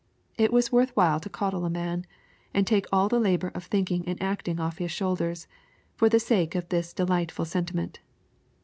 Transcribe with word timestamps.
It 0.35 0.51
was 0.51 0.71
worth 0.71 0.89
while 0.95 1.19
to 1.19 1.29
coddle 1.29 1.63
a 1.63 1.69
man, 1.69 2.07
and 2.55 2.65
take 2.65 2.87
all 2.91 3.07
the 3.07 3.19
labor 3.19 3.49
of 3.53 3.65
thinking 3.65 4.03
and 4.07 4.19
acting 4.19 4.59
off 4.59 4.79
his 4.79 4.89
shoulders, 4.89 5.45
for 5.95 6.09
the 6.09 6.19
sake 6.19 6.55
of 6.55 6.67
this 6.69 6.91
delightful 6.91 7.45
sentiment. 7.45 7.99